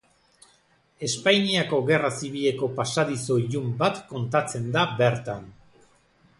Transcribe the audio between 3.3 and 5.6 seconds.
ilun bat kontatzen da bertan.